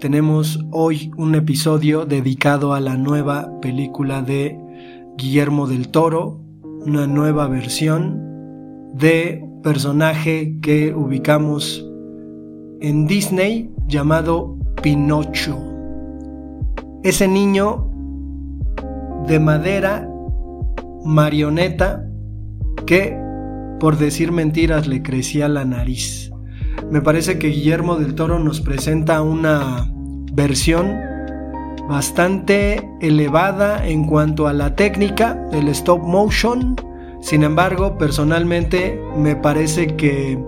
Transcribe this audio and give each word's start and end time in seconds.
Tenemos 0.00 0.64
hoy 0.70 1.10
un 1.16 1.34
episodio 1.34 2.06
dedicado 2.06 2.72
a 2.72 2.78
la 2.78 2.96
nueva 2.96 3.58
película 3.60 4.22
de 4.22 4.56
Guillermo 5.16 5.66
del 5.66 5.88
Toro, 5.88 6.40
una 6.62 7.08
nueva 7.08 7.48
versión 7.48 8.22
de 8.94 9.44
personaje 9.64 10.56
que 10.62 10.94
ubicamos 10.94 11.84
en 12.80 13.08
Disney 13.08 13.72
llamado 13.88 14.56
Pinocho. 14.80 15.58
Ese 17.02 17.26
niño 17.26 17.90
de 19.26 19.40
madera, 19.40 20.08
marioneta, 21.04 22.08
que 22.86 23.18
por 23.80 23.98
decir 23.98 24.30
mentiras 24.30 24.86
le 24.86 25.02
crecía 25.02 25.48
la 25.48 25.64
nariz. 25.64 26.30
Me 26.90 27.02
parece 27.02 27.38
que 27.38 27.48
Guillermo 27.48 27.96
del 27.96 28.14
Toro 28.14 28.38
nos 28.38 28.60
presenta 28.60 29.20
una 29.22 29.90
versión 30.32 30.98
bastante 31.88 32.88
elevada 33.00 33.86
en 33.86 34.04
cuanto 34.04 34.46
a 34.46 34.52
la 34.52 34.74
técnica 34.74 35.34
del 35.50 35.68
stop 35.68 36.02
motion. 36.02 36.76
Sin 37.20 37.42
embargo, 37.42 37.98
personalmente 37.98 39.00
me 39.16 39.36
parece 39.36 39.96
que 39.96 40.38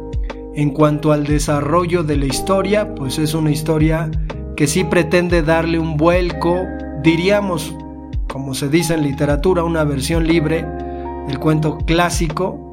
en 0.54 0.70
cuanto 0.70 1.12
al 1.12 1.24
desarrollo 1.24 2.02
de 2.04 2.16
la 2.16 2.26
historia, 2.26 2.94
pues 2.94 3.18
es 3.18 3.34
una 3.34 3.50
historia 3.50 4.10
que 4.56 4.66
sí 4.66 4.84
pretende 4.84 5.42
darle 5.42 5.78
un 5.78 5.96
vuelco, 5.96 6.56
diríamos, 7.02 7.74
como 8.28 8.54
se 8.54 8.68
dice 8.68 8.94
en 8.94 9.02
literatura, 9.02 9.64
una 9.64 9.84
versión 9.84 10.26
libre 10.26 10.66
del 11.26 11.38
cuento 11.38 11.78
clásico 11.78 12.69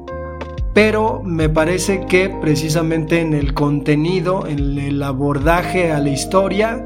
pero 0.74 1.22
me 1.24 1.48
parece 1.48 2.06
que 2.06 2.28
precisamente 2.28 3.20
en 3.20 3.34
el 3.34 3.54
contenido, 3.54 4.46
en 4.46 4.78
el 4.78 5.02
abordaje 5.02 5.92
a 5.92 5.98
la 5.98 6.10
historia, 6.10 6.84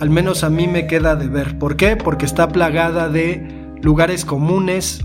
al 0.00 0.10
menos 0.10 0.44
a 0.44 0.50
mí 0.50 0.66
me 0.66 0.86
queda 0.86 1.16
de 1.16 1.28
ver. 1.28 1.58
¿Por 1.58 1.76
qué? 1.76 1.96
Porque 1.96 2.24
está 2.24 2.48
plagada 2.48 3.08
de 3.08 3.46
lugares 3.82 4.24
comunes, 4.24 5.04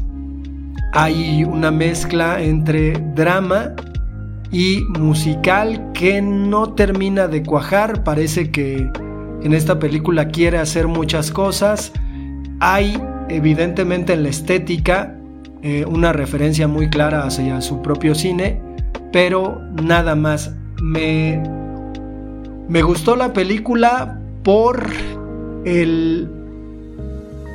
hay 0.94 1.44
una 1.44 1.72
mezcla 1.72 2.42
entre 2.42 2.94
drama 3.16 3.74
y 4.52 4.82
musical 4.98 5.92
que 5.94 6.22
no 6.22 6.74
termina 6.74 7.28
de 7.28 7.44
cuajar, 7.44 8.04
parece 8.06 8.52
que 8.52 8.90
en 9.44 9.54
esta 9.54 9.80
película 9.80 10.30
quiere 10.30 10.58
hacer 10.58 10.88
muchas 10.88 11.32
cosas, 11.32 11.92
hay 12.62 12.98
evidentemente 13.28 14.14
en 14.14 14.24
la 14.24 14.30
estética 14.30 15.15
eh, 15.68 15.84
una 15.84 16.14
referencia 16.14 16.68
muy 16.68 16.92
clara 16.92 17.24
hacia 17.24 17.60
su 17.60 17.82
propio 17.82 18.14
cine, 18.14 18.62
pero 19.12 19.60
nada 19.82 20.14
más. 20.14 20.56
Me, 20.80 21.42
me 22.70 22.84
gustó 22.84 23.16
la 23.16 23.34
película 23.34 24.22
por 24.44 24.86
el 25.66 26.30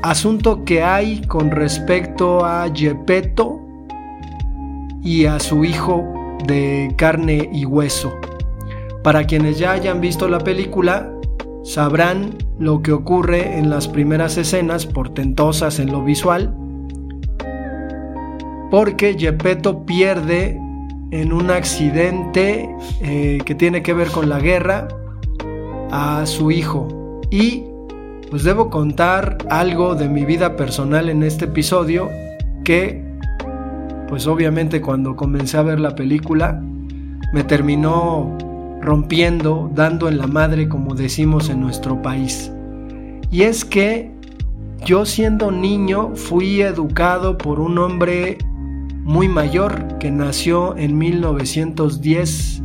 asunto 0.03 0.65
que 0.65 0.83
hay 0.83 1.21
con 1.29 1.53
respecto 1.53 2.45
a 2.45 2.69
Gepetto 2.75 3.61
y 5.05 5.27
a 5.27 5.39
su 5.39 5.65
hijo 5.65 6.37
de 6.49 6.93
carne 6.97 7.49
y 7.53 7.65
hueso. 7.65 8.13
Para 9.05 9.23
quienes 9.23 9.57
ya 9.61 9.71
hayan 9.71 10.01
visto 10.01 10.27
la 10.27 10.41
película, 10.41 11.09
sabrán 11.63 12.35
lo 12.59 12.83
que 12.83 12.91
ocurre 12.91 13.57
en 13.57 13.71
las 13.71 13.87
primeras 13.87 14.37
escenas 14.37 14.85
portentosas 14.85 15.79
en 15.79 15.93
lo 15.93 16.03
visual 16.03 16.57
porque 18.71 19.17
Gepetto 19.19 19.85
pierde 19.85 20.59
en 21.11 21.33
un 21.33 21.51
accidente 21.51 22.69
eh, 23.01 23.39
que 23.45 23.55
tiene 23.55 23.83
que 23.83 23.93
ver 23.93 24.09
con 24.09 24.29
la 24.29 24.39
guerra 24.39 24.89
a 25.91 26.25
su 26.27 26.51
hijo. 26.51 27.21
Y 27.31 27.65
pues 28.31 28.45
debo 28.45 28.71
contar 28.71 29.39
algo 29.51 29.97
de 29.97 30.09
mi 30.09 30.25
vida 30.25 30.57
personal 30.57 31.09
en 31.09 31.23
este 31.23 31.47
episodio 31.47 32.09
que 32.65 33.05
pues 34.09 34.27
obviamente 34.27 34.81
cuando 34.81 35.17
comencé 35.17 35.57
a 35.57 35.63
ver 35.63 35.81
la 35.81 35.95
película 35.95 36.61
me 37.33 37.45
terminó 37.45 38.37
rompiendo, 38.81 39.71
dando 39.75 40.09
en 40.09 40.19
la 40.19 40.27
madre 40.27 40.69
como 40.69 40.95
decimos 40.95 41.49
en 41.49 41.61
nuestro 41.61 42.03
país. 42.03 42.53
Y 43.33 43.43
es 43.43 43.65
que 43.65 44.13
yo 44.85 45.05
siendo 45.05 45.51
niño 45.51 46.13
fui 46.15 46.63
educado 46.63 47.37
por 47.37 47.61
un 47.61 47.79
hombre 47.79 48.39
muy 49.11 49.29
mayor 49.29 49.99
que 49.99 50.13
nació 50.13 50.77
en 50.77 50.97
1910, 50.97 52.63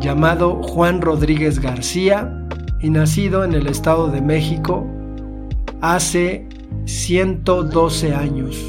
llamado 0.00 0.60
Juan 0.64 1.00
Rodríguez 1.00 1.60
García 1.60 2.44
y 2.80 2.90
nacido 2.90 3.44
en 3.44 3.54
el 3.54 3.68
Estado 3.68 4.10
de 4.10 4.20
México 4.20 4.84
hace 5.80 6.48
112 6.86 8.16
años. 8.16 8.60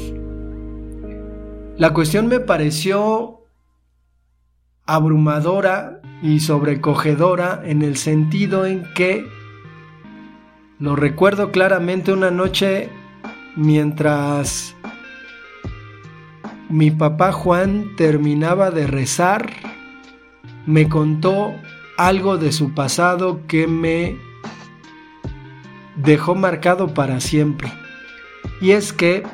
La 1.76 1.92
cuestión 1.92 2.28
me 2.28 2.38
pareció 2.38 3.40
abrumadora 4.86 6.00
y 6.22 6.38
sobrecogedora 6.38 7.62
en 7.64 7.82
el 7.82 7.96
sentido 7.96 8.64
en 8.64 8.84
que 8.94 9.26
lo 10.78 10.94
recuerdo 10.94 11.50
claramente 11.50 12.12
una 12.12 12.30
noche 12.30 12.90
mientras 13.56 14.76
mi 16.70 16.92
papá 16.92 17.32
Juan 17.32 17.96
terminaba 17.96 18.70
de 18.70 18.86
rezar, 18.86 19.50
me 20.66 20.88
contó 20.88 21.52
algo 21.98 22.38
de 22.38 22.52
su 22.52 22.74
pasado 22.74 23.40
que 23.48 23.66
me 23.66 24.16
dejó 25.96 26.36
marcado 26.36 26.94
para 26.94 27.20
siempre. 27.20 27.72
Y 28.60 28.70
es 28.70 28.92
que 28.92 29.24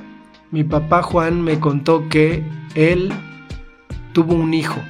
mi 0.51 0.65
papá 0.65 1.03
Juan 1.03 1.43
me 1.43 1.61
contó 1.61 2.09
que 2.09 2.43
él 2.75 3.13
tuvo 4.15 4.35
un 4.35 4.55
hijo, 4.55 4.81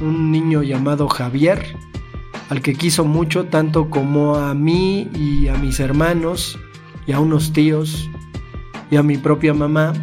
un 0.00 0.30
niño 0.30 0.62
llamado 0.62 1.08
Javier, 1.08 1.64
al 2.50 2.60
que 2.60 2.74
quiso 2.74 3.06
mucho 3.06 3.46
tanto 3.46 3.88
como 3.88 4.36
a 4.36 4.52
mí 4.52 5.08
y 5.14 5.48
a 5.48 5.54
mis 5.54 5.80
hermanos 5.80 6.58
y 7.06 7.12
a 7.12 7.20
unos 7.20 7.54
tíos 7.54 8.10
y 8.90 8.96
a 8.96 9.02
mi 9.02 9.16
propia 9.16 9.54
mamá 9.54 9.94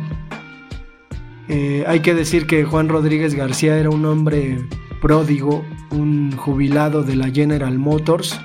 eh, 1.50 1.86
hay 1.88 2.02
que 2.02 2.14
decir 2.14 2.46
que 2.46 2.66
Juan 2.66 2.90
Rodríguez 2.90 3.34
García 3.34 3.78
era 3.78 3.90
un 3.90 4.06
hombre 4.06 4.60
pródigo, 5.02 5.64
un 5.92 6.36
jubilado 6.36 7.04
de 7.04 7.16
la 7.16 7.30
General 7.30 7.78
Motors, 7.78 8.40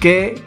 que 0.00 0.42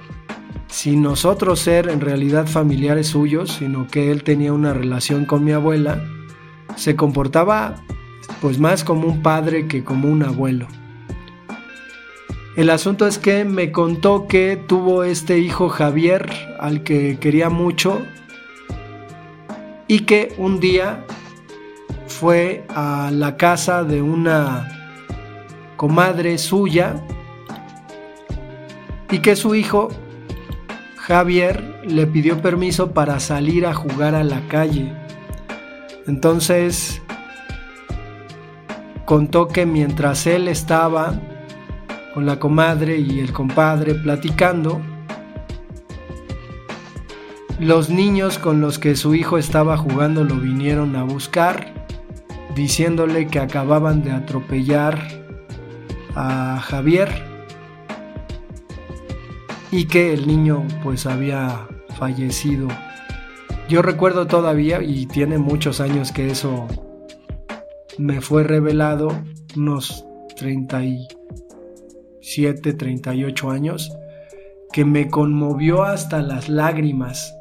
sin 0.67 1.01
nosotros 1.01 1.59
ser 1.59 1.89
en 1.89 2.01
realidad 2.01 2.47
familiares 2.47 3.07
suyos, 3.07 3.51
sino 3.59 3.87
que 3.87 4.11
él 4.11 4.23
tenía 4.23 4.51
una 4.51 4.73
relación 4.73 5.25
con 5.25 5.43
mi 5.43 5.51
abuela, 5.51 6.03
se 6.75 6.95
comportaba 6.95 7.75
pues 8.41 8.59
más 8.59 8.83
como 8.83 9.07
un 9.07 9.21
padre 9.21 9.67
que 9.67 9.83
como 9.83 10.09
un 10.09 10.23
abuelo. 10.23 10.67
El 12.55 12.69
asunto 12.69 13.05
es 13.05 13.19
que 13.19 13.43
me 13.45 13.71
contó 13.71 14.27
que 14.27 14.57
tuvo 14.67 15.03
este 15.03 15.39
hijo 15.39 15.69
Javier 15.69 16.29
al 16.59 16.83
que 16.83 17.19
quería 17.19 17.49
mucho 17.49 18.01
y 19.87 20.01
que 20.01 20.33
un 20.37 20.59
día 20.59 21.05
fue 22.15 22.63
a 22.69 23.11
la 23.11 23.35
casa 23.35 23.83
de 23.83 24.01
una 24.01 24.69
comadre 25.75 26.37
suya 26.37 26.95
y 29.11 29.19
que 29.19 29.35
su 29.35 29.53
hijo 29.53 29.89
Javier 30.95 31.81
le 31.85 32.07
pidió 32.07 32.41
permiso 32.41 32.91
para 32.91 33.19
salir 33.19 33.65
a 33.65 33.73
jugar 33.73 34.15
a 34.15 34.23
la 34.23 34.39
calle. 34.47 34.93
Entonces 36.07 37.01
contó 39.03 39.49
que 39.49 39.65
mientras 39.65 40.25
él 40.25 40.47
estaba 40.47 41.19
con 42.13 42.25
la 42.25 42.39
comadre 42.39 42.97
y 42.97 43.19
el 43.19 43.33
compadre 43.33 43.93
platicando, 43.93 44.81
los 47.59 47.89
niños 47.89 48.39
con 48.39 48.61
los 48.61 48.79
que 48.79 48.95
su 48.95 49.15
hijo 49.15 49.37
estaba 49.37 49.75
jugando 49.75 50.23
lo 50.23 50.35
vinieron 50.35 50.95
a 50.95 51.03
buscar 51.03 51.84
diciéndole 52.55 53.27
que 53.27 53.39
acababan 53.39 54.03
de 54.03 54.11
atropellar 54.11 54.99
a 56.15 56.59
Javier 56.61 57.09
y 59.71 59.85
que 59.85 60.13
el 60.13 60.27
niño 60.27 60.65
pues 60.83 61.05
había 61.05 61.67
fallecido. 61.97 62.67
Yo 63.67 63.81
recuerdo 63.81 64.27
todavía, 64.27 64.83
y 64.83 65.07
tiene 65.07 65.39
muchos 65.39 65.81
años 65.81 66.11
que 66.11 66.29
eso 66.29 66.67
me 67.97 68.21
fue 68.21 68.43
revelado, 68.43 69.07
unos 69.57 70.05
37, 70.37 72.73
38 72.73 73.49
años, 73.49 73.91
que 74.71 74.85
me 74.85 75.09
conmovió 75.09 75.81
hasta 75.83 76.21
las 76.21 76.47
lágrimas. 76.47 77.33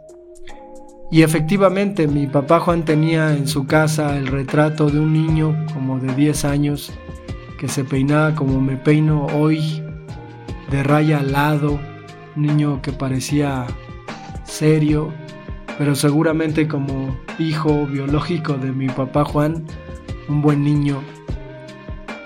Y 1.15 1.23
efectivamente 1.23 2.09
mi 2.09 2.27
papá 2.27 2.59
Juan 2.59 2.85
tenía 2.85 3.37
en 3.37 3.47
su 3.47 3.69
casa 3.69 4.19
el 4.19 4.27
retrato 4.27 4.91
de 4.91 4.99
un 4.99 5.13
niño 5.13 5.55
como 5.73 6.01
de 6.01 6.13
10 6.13 6.45
años 6.45 6.93
que 7.57 7.69
se 7.69 7.85
peinaba 7.85 8.35
como 8.35 8.61
me 8.61 8.77
peino 8.77 9.27
hoy, 9.27 9.81
de 10.73 10.83
raya 10.83 11.21
al 11.21 11.31
lado, 11.31 11.79
un 12.35 12.43
niño 12.43 12.83
que 12.83 12.91
parecía 12.91 13.65
serio, 14.43 15.13
pero 15.79 15.95
seguramente 15.95 16.67
como 16.67 17.17
hijo 17.39 17.87
biológico 17.87 18.55
de 18.55 18.73
mi 18.73 18.89
papá 18.89 19.25
Juan, 19.25 19.65
un 20.29 20.43
buen 20.43 20.65
niño 20.65 21.01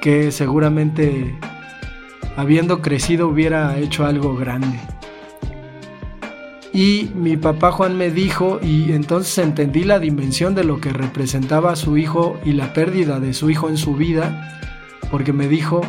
que 0.00 0.32
seguramente 0.32 1.38
habiendo 2.38 2.80
crecido 2.80 3.28
hubiera 3.28 3.76
hecho 3.76 4.06
algo 4.06 4.34
grande. 4.34 4.80
Y 6.78 7.10
mi 7.12 7.36
papá 7.36 7.72
Juan 7.72 7.98
me 7.98 8.12
dijo, 8.12 8.60
y 8.62 8.92
entonces 8.92 9.36
entendí 9.38 9.82
la 9.82 9.98
dimensión 9.98 10.54
de 10.54 10.62
lo 10.62 10.80
que 10.80 10.90
representaba 10.90 11.74
su 11.74 11.96
hijo 11.96 12.38
y 12.44 12.52
la 12.52 12.72
pérdida 12.72 13.18
de 13.18 13.34
su 13.34 13.50
hijo 13.50 13.68
en 13.68 13.76
su 13.76 13.96
vida, 13.96 14.60
porque 15.10 15.32
me 15.32 15.48
dijo, 15.48 15.80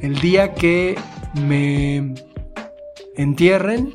el 0.00 0.14
día 0.20 0.54
que 0.54 0.94
me 1.46 2.14
entierren, 3.14 3.92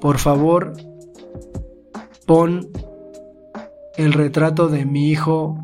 por 0.00 0.18
favor, 0.18 0.72
pon 2.26 2.68
el 3.96 4.12
retrato 4.12 4.66
de 4.66 4.86
mi 4.86 5.08
hijo 5.08 5.56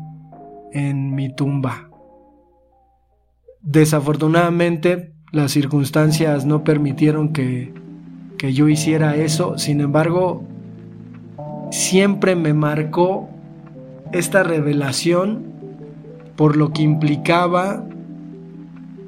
en 0.71 1.13
mi 1.15 1.35
tumba. 1.35 1.89
Desafortunadamente, 3.59 5.11
las 5.33 5.51
circunstancias 5.51 6.45
no 6.45 6.63
permitieron 6.63 7.33
que, 7.33 7.73
que 8.37 8.53
yo 8.53 8.67
hiciera 8.69 9.15
eso, 9.15 9.57
sin 9.57 9.81
embargo, 9.81 10.43
siempre 11.71 12.35
me 12.35 12.53
marcó 12.53 13.29
esta 14.11 14.43
revelación 14.43 15.43
por 16.35 16.55
lo 16.55 16.71
que 16.71 16.83
implicaba 16.83 17.83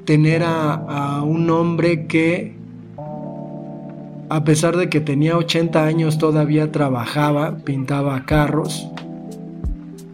tener 0.04 0.42
a, 0.44 1.22
un 1.22 1.48
hombre 1.50 2.06
que 2.06 2.58
a 4.28 4.44
pesar 4.44 4.76
de 4.76 4.88
que 4.88 5.00
tenía 5.00 5.36
80 5.36 5.84
años, 5.84 6.18
todavía 6.18 6.70
trabajaba, 6.70 7.58
pintaba 7.58 8.24
carros 8.24 8.88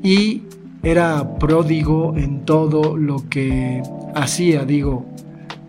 y 0.03 0.43
era 0.83 1.37
pródigo 1.39 2.15
en 2.17 2.45
todo 2.45 2.97
lo 2.97 3.29
que 3.29 3.83
hacía, 4.15 4.65
digo, 4.65 5.05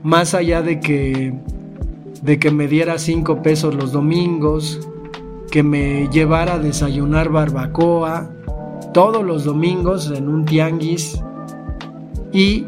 más 0.04 0.34
allá 0.34 0.62
de 0.62 0.80
que 0.80 1.34
de 2.22 2.40
que 2.40 2.52
me 2.52 2.68
diera 2.68 2.98
cinco 2.98 3.42
pesos 3.42 3.76
los 3.76 3.92
domingos, 3.92 4.80
que 5.52 5.64
me 5.64 6.08
llevara 6.10 6.56
a 6.56 6.60
desayunar 6.60 7.30
barbacoa 7.30 8.30
todos 8.94 9.24
los 9.24 9.44
domingos 9.44 10.12
en 10.12 10.28
un 10.28 10.46
tianguis 10.46 11.22
y 12.32 12.68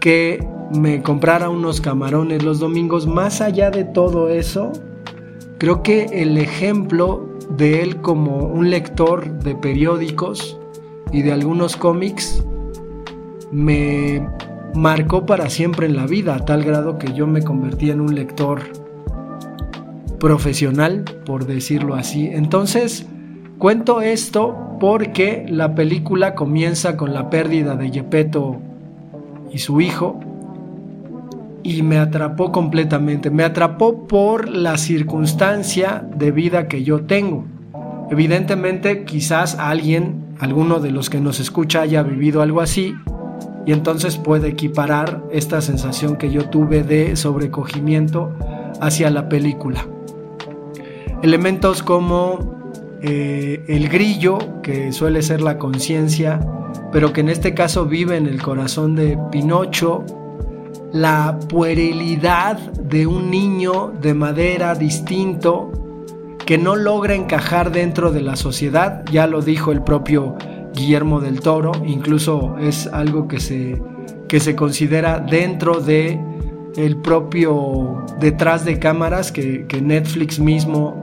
que 0.00 0.46
me 0.74 1.02
comprara 1.02 1.48
unos 1.48 1.80
camarones 1.80 2.42
los 2.42 2.58
domingos, 2.58 3.06
más 3.06 3.40
allá 3.40 3.70
de 3.70 3.84
todo 3.84 4.28
eso, 4.28 4.72
Creo 5.58 5.82
que 5.82 6.04
el 6.12 6.36
ejemplo 6.36 7.26
de 7.48 7.80
él 7.82 8.02
como 8.02 8.46
un 8.46 8.68
lector 8.68 9.38
de 9.38 9.54
periódicos 9.54 10.58
y 11.12 11.22
de 11.22 11.32
algunos 11.32 11.76
cómics 11.76 12.44
me 13.50 14.28
marcó 14.76 15.26
para 15.26 15.48
siempre 15.50 15.86
en 15.86 15.96
la 15.96 16.06
vida, 16.06 16.34
a 16.34 16.44
tal 16.44 16.62
grado 16.62 16.98
que 16.98 17.12
yo 17.14 17.26
me 17.26 17.42
convertí 17.42 17.90
en 17.90 18.00
un 18.00 18.14
lector 18.14 18.60
profesional, 20.20 21.04
por 21.24 21.46
decirlo 21.46 21.94
así. 21.94 22.28
Entonces, 22.28 23.06
cuento 23.58 24.02
esto 24.02 24.76
porque 24.78 25.46
la 25.48 25.74
película 25.74 26.34
comienza 26.34 26.96
con 26.96 27.14
la 27.14 27.30
pérdida 27.30 27.76
de 27.76 27.90
Gepetto 27.90 28.58
y 29.52 29.58
su 29.58 29.80
hijo, 29.80 30.20
y 31.62 31.82
me 31.82 31.98
atrapó 31.98 32.52
completamente. 32.52 33.30
Me 33.30 33.42
atrapó 33.42 34.06
por 34.06 34.48
la 34.48 34.76
circunstancia 34.76 36.06
de 36.16 36.30
vida 36.30 36.68
que 36.68 36.84
yo 36.84 37.00
tengo. 37.00 37.44
Evidentemente, 38.08 39.04
quizás 39.04 39.56
alguien, 39.58 40.26
alguno 40.38 40.78
de 40.78 40.92
los 40.92 41.10
que 41.10 41.20
nos 41.20 41.40
escucha, 41.40 41.80
haya 41.80 42.04
vivido 42.04 42.40
algo 42.40 42.60
así 42.60 42.94
y 43.66 43.72
entonces 43.72 44.16
puede 44.16 44.48
equiparar 44.48 45.24
esta 45.30 45.60
sensación 45.60 46.16
que 46.16 46.30
yo 46.30 46.48
tuve 46.48 46.84
de 46.84 47.16
sobrecogimiento 47.16 48.32
hacia 48.80 49.10
la 49.10 49.28
película. 49.28 49.86
Elementos 51.22 51.82
como 51.82 52.56
eh, 53.02 53.64
el 53.66 53.88
grillo, 53.88 54.38
que 54.62 54.92
suele 54.92 55.20
ser 55.20 55.40
la 55.40 55.58
conciencia, 55.58 56.40
pero 56.92 57.12
que 57.12 57.22
en 57.22 57.28
este 57.28 57.54
caso 57.54 57.86
vive 57.86 58.16
en 58.16 58.26
el 58.26 58.40
corazón 58.40 58.94
de 58.94 59.18
Pinocho, 59.32 60.04
la 60.92 61.38
puerilidad 61.48 62.58
de 62.72 63.06
un 63.08 63.30
niño 63.30 63.92
de 64.00 64.14
madera 64.14 64.76
distinto 64.76 65.72
que 66.46 66.56
no 66.56 66.76
logra 66.76 67.14
encajar 67.14 67.72
dentro 67.72 68.12
de 68.12 68.22
la 68.22 68.36
sociedad, 68.36 69.04
ya 69.10 69.26
lo 69.26 69.42
dijo 69.42 69.72
el 69.72 69.82
propio 69.82 70.36
Guillermo 70.76 71.20
del 71.20 71.40
Toro, 71.40 71.72
incluso 71.84 72.56
es 72.58 72.86
algo 72.86 73.26
que 73.26 73.40
se, 73.40 73.82
que 74.28 74.38
se 74.38 74.54
considera 74.54 75.18
dentro 75.18 75.80
de 75.80 76.20
el 76.76 76.96
propio 76.96 78.04
detrás 78.20 78.64
de 78.64 78.78
cámaras 78.78 79.32
que, 79.32 79.66
Netflix 79.82 80.38
mismo 80.38 81.02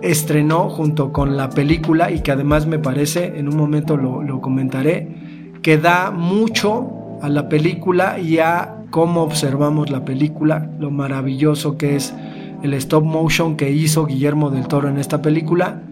estrenó 0.00 0.70
junto 0.70 1.12
con 1.12 1.36
la 1.36 1.50
película 1.50 2.12
y 2.12 2.20
que 2.20 2.30
además 2.30 2.66
me 2.66 2.78
parece, 2.78 3.38
en 3.38 3.48
un 3.48 3.56
momento 3.56 3.96
lo, 3.96 4.22
lo 4.22 4.40
comentaré, 4.40 5.50
que 5.62 5.78
da 5.78 6.12
mucho 6.12 7.18
a 7.22 7.28
la 7.28 7.48
película 7.48 8.20
y 8.20 8.38
a 8.38 8.84
cómo 8.90 9.22
observamos 9.22 9.90
la 9.90 10.04
película, 10.04 10.70
lo 10.78 10.92
maravilloso 10.92 11.76
que 11.76 11.96
es 11.96 12.14
el 12.62 12.74
stop 12.74 13.04
motion 13.04 13.56
que 13.56 13.70
hizo 13.70 14.06
Guillermo 14.06 14.50
del 14.50 14.68
Toro 14.68 14.88
en 14.88 14.98
esta 14.98 15.22
película. 15.22 15.82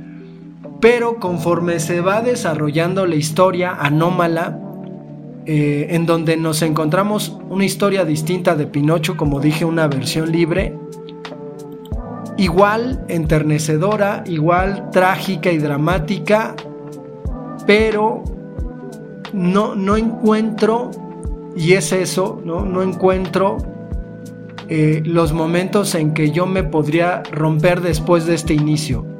Pero 0.85 1.19
conforme 1.19 1.81
se 1.81 2.03
va 2.03 2.21
desarrollando 2.21 3.07
la 3.07 3.15
historia 3.15 3.73
anómala, 3.73 4.61
eh, 5.47 5.87
en 5.89 6.05
donde 6.05 6.37
nos 6.37 6.61
encontramos 6.61 7.39
una 7.49 7.65
historia 7.65 8.05
distinta 8.05 8.55
de 8.55 8.67
Pinocho, 8.67 9.17
como 9.17 9.41
dije, 9.41 9.65
una 9.65 9.89
versión 9.89 10.31
libre, 10.31 10.77
igual 12.37 13.03
enternecedora, 13.09 14.25
igual 14.27 14.91
trágica 14.91 15.51
y 15.51 15.57
dramática, 15.57 16.55
pero 17.67 18.23
no, 19.33 19.75
no 19.75 19.97
encuentro 19.97 20.91
y 21.57 21.73
es 21.73 21.93
eso, 21.93 22.43
¿no? 22.45 22.67
No 22.67 22.83
encuentro 22.83 23.57
eh, 24.69 25.01
los 25.03 25.33
momentos 25.33 25.95
en 25.95 26.13
que 26.13 26.31
yo 26.31 26.45
me 26.45 26.63
podría 26.63 27.23
romper 27.33 27.81
después 27.81 28.27
de 28.27 28.35
este 28.35 28.53
inicio. 28.53 29.14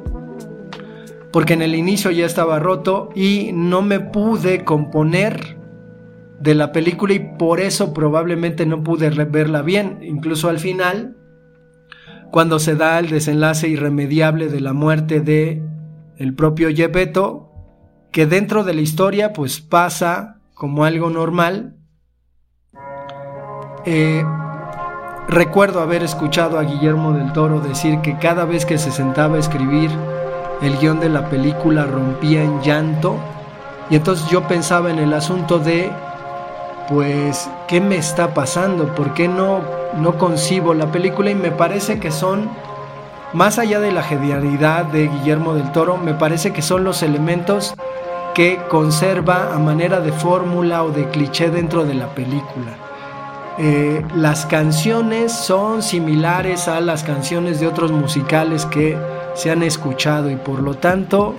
Porque 1.35 1.51
en 1.55 1.61
el 1.61 1.75
inicio 1.75 2.11
ya 2.11 2.25
estaba 2.25 2.59
roto 2.59 3.09
y 3.13 3.51
no 3.53 3.81
me 3.81 3.99
pude 3.99 4.63
componer 4.63 5.57
de 6.39 6.55
la 6.55 6.71
película 6.71 7.13
y 7.13 7.19
por 7.37 7.59
eso 7.59 7.93
probablemente 7.93 8.65
no 8.65 8.85
pude 8.85 9.09
verla 9.09 9.61
bien. 9.61 9.99
Incluso 10.01 10.47
al 10.47 10.59
final, 10.59 11.17
cuando 12.31 12.57
se 12.57 12.75
da 12.77 12.99
el 12.99 13.09
desenlace 13.09 13.67
irremediable 13.67 14.47
de 14.47 14.61
la 14.61 14.71
muerte 14.71 15.19
de 15.19 15.61
el 16.15 16.33
propio 16.35 16.69
Gepetto, 16.73 17.51
que 18.13 18.25
dentro 18.25 18.63
de 18.63 18.73
la 18.73 18.79
historia 18.79 19.33
pues 19.33 19.59
pasa 19.59 20.39
como 20.53 20.85
algo 20.85 21.09
normal, 21.09 21.75
eh, 23.85 24.23
recuerdo 25.27 25.81
haber 25.81 26.01
escuchado 26.01 26.57
a 26.57 26.63
Guillermo 26.63 27.11
del 27.11 27.33
Toro 27.33 27.59
decir 27.59 27.99
que 27.99 28.17
cada 28.19 28.45
vez 28.45 28.65
que 28.65 28.77
se 28.77 28.89
sentaba 28.89 29.35
a 29.35 29.39
escribir 29.39 29.89
el 30.61 30.77
guion 30.77 30.99
de 30.99 31.09
la 31.09 31.29
película 31.29 31.85
rompía 31.85 32.43
en 32.43 32.61
llanto. 32.61 33.15
Y 33.89 33.95
entonces 33.95 34.27
yo 34.29 34.47
pensaba 34.47 34.89
en 34.89 34.99
el 34.99 35.13
asunto 35.13 35.59
de, 35.59 35.91
pues, 36.89 37.49
¿qué 37.67 37.81
me 37.81 37.97
está 37.97 38.33
pasando? 38.33 38.93
¿Por 38.95 39.13
qué 39.13 39.27
no, 39.27 39.61
no 39.97 40.17
concibo 40.17 40.73
la 40.73 40.91
película? 40.91 41.31
Y 41.31 41.35
me 41.35 41.51
parece 41.51 41.99
que 41.99 42.11
son, 42.11 42.49
más 43.33 43.59
allá 43.59 43.79
de 43.79 43.91
la 43.91 44.03
genialidad 44.03 44.85
de 44.85 45.07
Guillermo 45.07 45.53
del 45.53 45.71
Toro, 45.71 45.97
me 45.97 46.13
parece 46.13 46.53
que 46.53 46.61
son 46.61 46.83
los 46.83 47.03
elementos 47.03 47.75
que 48.33 48.59
conserva 48.69 49.53
a 49.53 49.59
manera 49.59 50.01
de 50.01 50.11
fórmula 50.11 50.83
o 50.83 50.91
de 50.91 51.07
cliché 51.09 51.49
dentro 51.49 51.85
de 51.85 51.93
la 51.93 52.07
película. 52.07 52.75
Eh, 53.57 54.03
las 54.15 54.45
canciones 54.45 55.31
son 55.31 55.81
similares 55.81 56.67
a 56.67 56.81
las 56.81 57.03
canciones 57.03 57.61
de 57.61 57.67
otros 57.67 57.91
musicales 57.91 58.65
que 58.65 58.97
se 59.35 59.51
han 59.51 59.61
escuchado 59.63 60.31
y 60.31 60.35
por 60.35 60.61
lo 60.61 60.75
tanto 60.75 61.35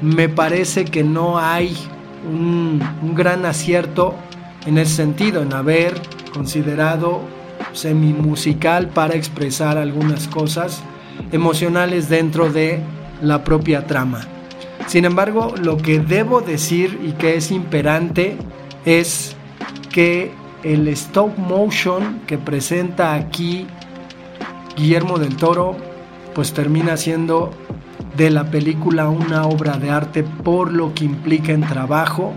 me 0.00 0.28
parece 0.28 0.84
que 0.84 1.04
no 1.04 1.38
hay 1.38 1.76
un, 2.28 2.82
gran 3.14 3.46
acierto 3.46 4.14
en 4.66 4.78
ese 4.78 4.96
sentido, 4.96 5.42
en 5.42 5.52
haber 5.52 5.94
considerado 6.32 7.20
semi 7.72 8.12
musical 8.12 8.88
para 8.88 9.14
expresar 9.14 9.78
algunas 9.78 10.26
cosas 10.28 10.82
emocionales 11.32 12.08
dentro 12.08 12.50
de 12.50 12.80
la 13.22 13.44
propia 13.44 13.86
trama. 13.86 14.26
Sin 14.86 15.04
embargo, 15.04 15.54
lo 15.56 15.76
que 15.76 16.00
debo 16.00 16.40
decir 16.40 16.98
y 17.02 17.12
que 17.12 17.36
es 17.36 17.50
imperante 17.50 18.36
es 18.84 19.36
que 19.90 20.30
el 20.62 20.88
stop 20.88 21.38
motion 21.38 22.20
que 22.26 22.38
presenta 22.38 23.14
aquí 23.14 23.66
Guillermo 24.76 25.18
del 25.18 25.36
Toro, 25.36 25.76
pues 26.36 26.52
termina 26.52 26.98
siendo 26.98 27.50
de 28.14 28.28
la 28.28 28.50
película 28.50 29.08
una 29.08 29.46
obra 29.46 29.78
de 29.78 29.88
arte 29.88 30.22
por 30.22 30.70
lo 30.70 30.92
que 30.92 31.06
implica 31.06 31.52
en 31.52 31.62
trabajo, 31.62 32.34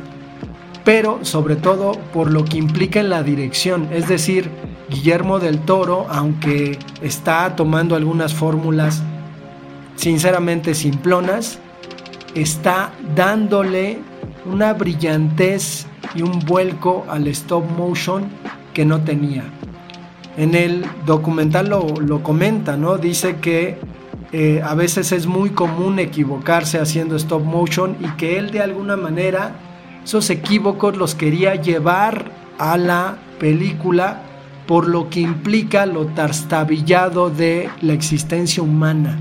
pero 0.86 1.20
sobre 1.24 1.58
todo 1.58 1.92
por 2.14 2.32
lo 2.32 2.46
que 2.46 2.58
implica 2.58 3.02
en 3.02 3.10
la 3.10 3.24
dirección. 3.24 3.90
Es 3.92 4.08
decir, 4.08 4.50
Guillermo 4.90 5.40
del 5.40 5.60
Toro, 5.60 6.08
aunque 6.10 6.80
está 7.02 7.58
tomando 7.58 7.94
algunas 7.94 8.34
fórmulas 8.34 9.04
sinceramente 9.98 10.76
simplonas, 10.76 11.60
está 12.36 12.94
dándole 13.18 14.00
una 14.46 14.72
brillantez 14.72 15.88
y 16.16 16.22
un 16.22 16.40
vuelco 16.40 17.06
al 17.10 17.28
stop 17.28 17.70
motion 17.78 18.30
que 18.74 18.86
no 18.86 19.02
tenía. 19.02 19.44
En 20.40 20.56
el 20.56 20.86
documental 21.06 21.68
lo, 21.68 22.24
comenta, 22.24 22.78
¿no? 22.78 22.98
Dice 22.98 23.36
que 23.42 23.78
eh, 24.32 24.62
a 24.64 24.74
veces 24.74 25.12
es 25.12 25.28
muy 25.28 25.50
común 25.50 26.00
equivocarse 26.00 26.80
haciendo 26.80 27.18
stop 27.18 27.44
motion 27.44 27.98
y 28.00 28.08
que 28.12 28.38
él 28.38 28.50
de 28.52 28.62
alguna 28.62 28.96
manera 28.96 29.58
esos 30.02 30.30
equívocos 30.30 30.96
los 30.96 31.14
quería 31.14 31.56
llevar 31.56 32.32
a 32.58 32.78
la 32.78 33.18
película 33.38 34.22
por 34.66 34.88
lo 34.88 35.10
que 35.10 35.20
implica 35.20 35.86
lo 35.86 36.06
trastabillado 36.06 37.30
de 37.30 37.70
la 37.82 37.92
existencia 37.92 38.64
humana. 38.64 39.18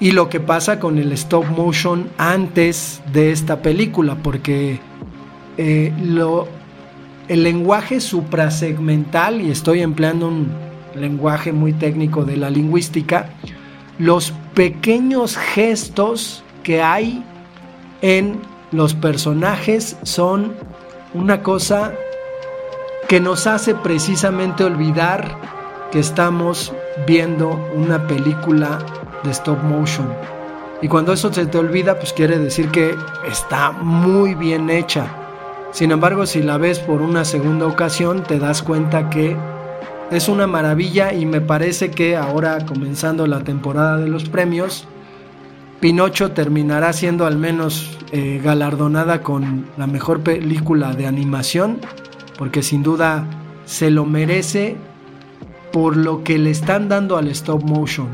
Y 0.00 0.10
lo 0.10 0.28
que 0.28 0.40
pasa 0.40 0.80
con 0.80 0.98
el 0.98 1.12
stop 1.12 1.46
motion 1.56 2.08
antes 2.18 3.02
de 3.12 3.30
esta 3.30 3.62
película, 3.62 4.16
porque 4.16 4.80
eh, 5.58 5.92
lo, 6.02 6.48
el 7.28 7.42
lenguaje 7.44 8.00
suprasegmental, 8.00 9.40
y 9.40 9.50
estoy 9.50 9.82
empleando 9.82 10.28
un 10.28 10.48
lenguaje 10.94 11.52
muy 11.52 11.72
técnico 11.72 12.24
de 12.24 12.36
la 12.36 12.50
lingüística, 12.50 13.30
los 13.98 14.32
pequeños 14.54 15.36
gestos 15.36 16.42
que 16.62 16.82
hay 16.82 17.24
en 18.02 18.40
los 18.72 18.94
personajes 18.94 19.96
son 20.02 20.54
una 21.14 21.42
cosa 21.42 21.92
que 23.08 23.20
nos 23.20 23.46
hace 23.46 23.74
precisamente 23.74 24.64
olvidar 24.64 25.38
que 25.90 25.98
estamos 25.98 26.72
viendo 27.06 27.58
una 27.74 28.06
película 28.06 28.78
de 29.24 29.30
stop 29.30 29.62
motion. 29.62 30.06
Y 30.82 30.88
cuando 30.88 31.12
eso 31.12 31.32
se 31.32 31.46
te 31.46 31.58
olvida, 31.58 31.98
pues 31.98 32.12
quiere 32.12 32.38
decir 32.38 32.68
que 32.68 32.94
está 33.26 33.72
muy 33.72 34.34
bien 34.34 34.70
hecha. 34.70 35.06
Sin 35.72 35.92
embargo, 35.92 36.26
si 36.26 36.42
la 36.42 36.58
ves 36.58 36.78
por 36.78 37.02
una 37.02 37.24
segunda 37.24 37.66
ocasión, 37.66 38.22
te 38.22 38.38
das 38.38 38.62
cuenta 38.62 39.10
que 39.10 39.36
es 40.10 40.28
una 40.28 40.46
maravilla 40.46 41.12
y 41.12 41.26
me 41.26 41.40
parece 41.40 41.90
que 41.90 42.16
ahora 42.16 42.64
comenzando 42.64 43.26
la 43.26 43.44
temporada 43.44 43.98
de 43.98 44.08
los 44.08 44.28
premios, 44.28 44.86
Pinocho 45.80 46.32
terminará 46.32 46.92
siendo 46.92 47.26
al 47.26 47.36
menos 47.36 47.98
eh, 48.10 48.40
galardonada 48.42 49.22
con 49.22 49.66
la 49.76 49.86
mejor 49.86 50.22
película 50.22 50.92
de 50.94 51.06
animación 51.06 51.78
porque 52.38 52.62
sin 52.62 52.82
duda 52.82 53.26
se 53.66 53.90
lo 53.90 54.06
merece 54.06 54.76
por 55.72 55.96
lo 55.96 56.24
que 56.24 56.38
le 56.38 56.50
están 56.50 56.88
dando 56.88 57.18
al 57.18 57.28
stop 57.28 57.62
motion. 57.64 58.08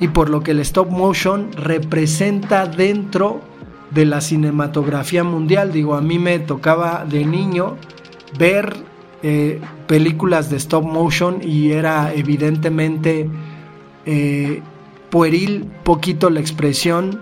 Y 0.00 0.08
por 0.08 0.28
lo 0.28 0.42
que 0.42 0.50
el 0.50 0.60
stop 0.60 0.90
motion 0.90 1.50
representa 1.52 2.66
dentro 2.66 3.40
de 3.90 4.04
la 4.04 4.20
cinematografía 4.20 5.24
mundial. 5.24 5.72
Digo, 5.72 5.94
a 5.94 6.00
mí 6.00 6.18
me 6.18 6.38
tocaba 6.38 7.04
de 7.08 7.24
niño 7.24 7.76
ver 8.38 8.76
eh, 9.22 9.60
películas 9.86 10.50
de 10.50 10.56
stop 10.58 10.84
motion 10.84 11.40
y 11.42 11.72
era 11.72 12.12
evidentemente 12.14 13.28
eh, 14.06 14.62
pueril 15.10 15.66
poquito 15.84 16.30
la 16.30 16.40
expresión 16.40 17.20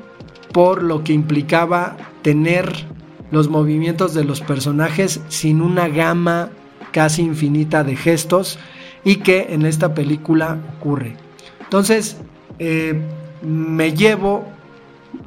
por 0.53 0.83
lo 0.83 1.05
que 1.05 1.13
implicaba 1.13 1.97
tener 2.23 2.87
los 3.31 3.49
movimientos 3.49 4.15
de 4.15 4.25
los 4.25 4.41
personajes 4.41 5.21
sin 5.29 5.61
una 5.61 5.89
gama 5.89 6.51
casi 6.93 7.23
infinita 7.23 7.85
de 7.85 7.97
gestos 7.97 8.59
y 9.05 9.17
que 9.17 9.49
en 9.51 9.67
esta 9.67 9.95
película 9.95 10.59
ocurre. 10.79 11.17
Entonces, 11.61 12.17
eh, 12.59 13.01
me 13.43 13.93
llevo 13.93 14.45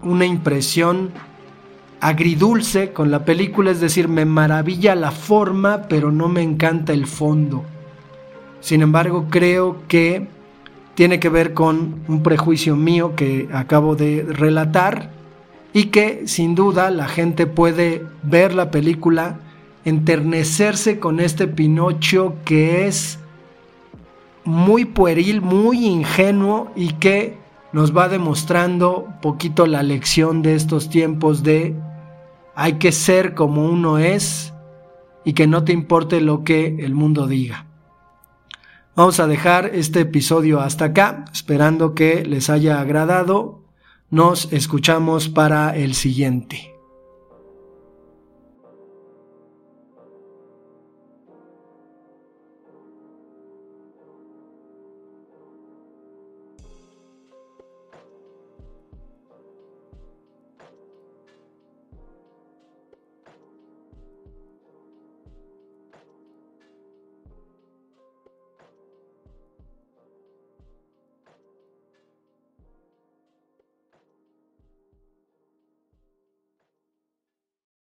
una 0.02 0.26
impresión 0.26 1.12
agridulce 2.02 2.94
con 2.94 3.12
la 3.12 3.26
película, 3.26 3.72
es 3.72 3.80
decir, 3.80 4.08
me 4.08 4.26
maravilla 4.26 4.96
la 4.96 5.12
forma, 5.12 5.84
pero 5.90 6.12
no 6.12 6.30
me 6.30 6.42
encanta 6.42 6.94
el 6.94 7.06
fondo. 7.06 7.64
Sin 8.62 8.82
embargo, 8.82 9.28
creo 9.30 9.84
que 9.88 10.28
tiene 10.96 11.20
que 11.20 11.30
ver 11.30 11.54
con 11.54 12.02
un 12.08 12.24
prejuicio 12.24 12.76
mío 12.76 13.16
que 13.16 13.48
acabo 13.54 13.96
de 13.96 14.26
relatar 14.28 15.12
y 15.72 15.86
que 15.86 16.28
sin 16.28 16.56
duda 16.56 16.90
la 16.90 17.08
gente 17.08 17.48
puede 17.48 18.06
ver 18.24 18.54
la 18.54 18.72
película, 18.72 19.40
enternecerse 19.86 21.00
con 21.00 21.20
este 21.20 21.48
Pinocho 21.48 22.36
que 22.44 22.88
es 22.88 23.20
muy 24.44 24.86
pueril, 24.86 25.42
muy 25.42 25.86
ingenuo 25.86 26.72
y 26.76 26.94
que 26.94 27.38
nos 27.72 27.96
va 27.96 28.10
demostrando 28.10 29.08
poquito 29.22 29.68
la 29.68 29.84
lección 29.84 30.42
de 30.42 30.56
estos 30.56 30.90
tiempos 30.90 31.44
de 31.44 31.76
hay 32.62 32.74
que 32.74 32.92
ser 32.92 33.36
como 33.36 33.66
uno 33.66 34.00
es 34.00 34.54
y 35.24 35.32
que 35.32 35.48
no 35.48 35.64
te 35.64 35.72
importe 35.72 36.20
lo 36.20 36.44
que 36.44 36.76
el 36.80 36.94
mundo 36.94 37.26
diga. 37.26 37.68
Vamos 38.98 39.22
a 39.22 39.28
dejar 39.28 39.72
este 39.74 40.02
episodio 40.02 40.60
hasta 40.60 40.86
acá, 40.86 41.24
esperando 41.32 41.96
que 41.96 42.26
les 42.26 42.50
haya 42.50 42.82
agradado 42.82 43.64
nos 44.10 44.52
escuchamos 44.52 45.30
para 45.30 45.74
el 45.78 45.94
siguiente. 45.94 46.69